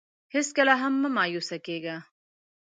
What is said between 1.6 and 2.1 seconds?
کېږه.